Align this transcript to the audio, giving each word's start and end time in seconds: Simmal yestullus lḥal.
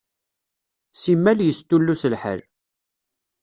Simmal 1.01 1.39
yestullus 1.43 2.01
lḥal. 2.13 2.41